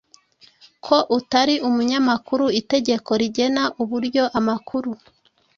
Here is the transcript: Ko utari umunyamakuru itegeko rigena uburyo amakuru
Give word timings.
Ko 0.85 0.97
utari 1.17 1.55
umunyamakuru 1.67 2.45
itegeko 2.61 3.11
rigena 3.21 3.63
uburyo 3.81 4.23
amakuru 4.39 4.91